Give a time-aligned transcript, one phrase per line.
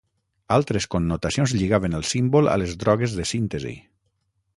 [0.53, 3.75] Altres connotacions lligaven el símbol a les drogues de síntesi.